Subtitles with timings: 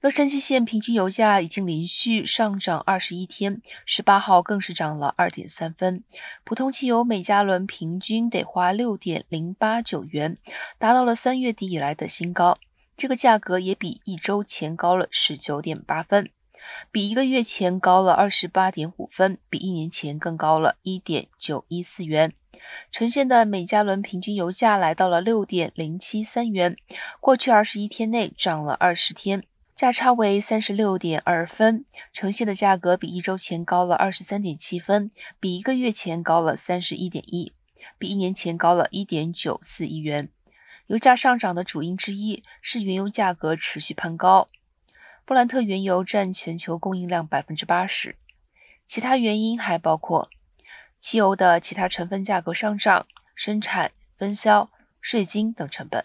[0.00, 6.04] 洛杉矶县平均油价已经连续上涨二十一天，十八号更是涨了二点三分。
[6.44, 10.38] 普通汽油每加仑平均得花六点零八九元，
[10.78, 12.58] 达到了三月底以来的新高。
[12.96, 16.30] 这个价格也比一周前高了十九点八分，
[16.92, 22.32] 比一个月前高了二十八点五分，比一年前更高了一点九一四元。
[22.92, 26.76] 呈现的每加仑平均油价来到了六点零七三元，
[27.18, 29.42] 过去二十一天内涨了二十天。
[29.78, 37.52] 价差为三十六点二分，呈现的价格比一周前高了二十三点七分，比一个月前高了三十一点一，
[37.96, 40.30] 比一年前高了一点九四亿元。
[40.88, 44.48] 油价上涨的主因之一是原油价格持续攀高，
[45.24, 48.16] 布兰特原油占全球供应量百分之八十。
[48.88, 50.28] 其他原因还包括
[50.98, 54.68] 汽油的其他成分价格上涨、生产、分销、
[55.00, 56.02] 税金等成本。